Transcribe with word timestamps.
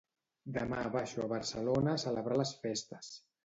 Demà 0.55 0.79
baixo 0.95 1.21
a 1.23 1.29
Barcelona 1.35 1.95
a 1.95 2.03
celebrar 2.07 2.41
les 2.43 2.57
festes. 2.67 3.17